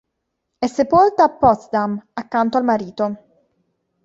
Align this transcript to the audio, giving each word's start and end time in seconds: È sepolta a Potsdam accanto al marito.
È 0.57 0.65
sepolta 0.65 1.25
a 1.25 1.29
Potsdam 1.29 2.03
accanto 2.15 2.57
al 2.57 2.63
marito. 2.63 3.17